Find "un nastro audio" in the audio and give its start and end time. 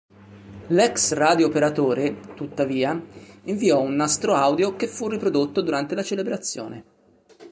3.83-4.75